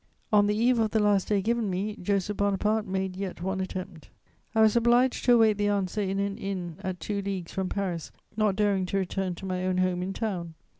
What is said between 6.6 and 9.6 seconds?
at two leagues from Paris, not daring to return to